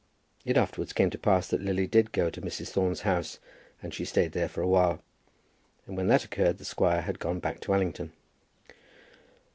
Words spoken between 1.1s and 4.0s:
to pass that Lily did go to Mrs. Thorne's house, and